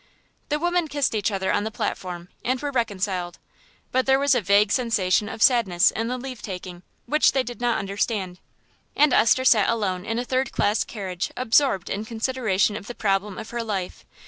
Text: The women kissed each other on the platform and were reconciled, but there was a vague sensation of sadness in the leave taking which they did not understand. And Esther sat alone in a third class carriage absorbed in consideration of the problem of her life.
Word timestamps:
The 0.49 0.57
women 0.57 0.87
kissed 0.87 1.13
each 1.13 1.29
other 1.31 1.51
on 1.53 1.63
the 1.63 1.69
platform 1.69 2.29
and 2.43 2.59
were 2.59 2.71
reconciled, 2.71 3.37
but 3.91 4.07
there 4.07 4.17
was 4.17 4.33
a 4.33 4.41
vague 4.41 4.71
sensation 4.71 5.29
of 5.29 5.43
sadness 5.43 5.91
in 5.91 6.07
the 6.07 6.17
leave 6.17 6.41
taking 6.41 6.81
which 7.05 7.33
they 7.33 7.43
did 7.43 7.61
not 7.61 7.77
understand. 7.77 8.39
And 8.95 9.13
Esther 9.13 9.45
sat 9.45 9.69
alone 9.69 10.03
in 10.03 10.17
a 10.17 10.25
third 10.25 10.51
class 10.53 10.83
carriage 10.83 11.29
absorbed 11.37 11.87
in 11.87 12.03
consideration 12.03 12.75
of 12.75 12.87
the 12.87 12.95
problem 12.95 13.37
of 13.37 13.51
her 13.51 13.61
life. 13.63 14.03